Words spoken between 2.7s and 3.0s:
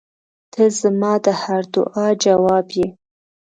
یې.